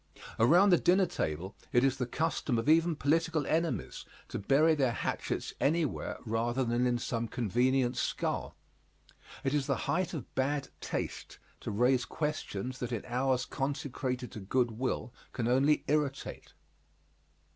Around 0.39 0.71
the 0.71 0.79
dinner 0.79 1.05
table 1.05 1.55
it 1.71 1.83
is 1.83 1.97
the 1.97 2.07
custom 2.07 2.57
of 2.57 2.67
even 2.67 2.95
political 2.95 3.45
enemies 3.45 4.03
to 4.29 4.39
bury 4.39 4.73
their 4.73 4.93
hatchets 4.93 5.53
anywhere 5.61 6.17
rather 6.25 6.63
than 6.63 6.87
in 6.87 6.97
some 6.97 7.27
convenient 7.27 7.95
skull. 7.97 8.55
It 9.43 9.53
is 9.53 9.67
the 9.67 9.75
height 9.85 10.15
of 10.15 10.33
bad 10.33 10.69
taste 10.79 11.37
to 11.59 11.69
raise 11.69 12.05
questions 12.05 12.79
that 12.79 12.91
in 12.91 13.05
hours 13.05 13.45
consecrated 13.45 14.31
to 14.31 14.39
good 14.39 14.71
will 14.71 15.13
can 15.33 15.47
only 15.47 15.83
irritate. 15.87 16.55